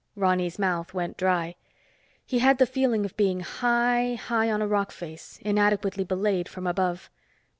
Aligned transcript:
Ronny's 0.15 0.57
mouth 0.57 0.95
went 0.95 1.15
dry. 1.15 1.53
He 2.25 2.39
had 2.39 2.57
the 2.57 2.65
feeling 2.65 3.05
of 3.05 3.15
being 3.15 3.41
high, 3.41 4.15
high 4.15 4.49
on 4.49 4.59
a 4.59 4.67
rock 4.67 4.91
face, 4.91 5.37
inadequately 5.43 6.03
belayed 6.05 6.49
from 6.49 6.65
above. 6.65 7.11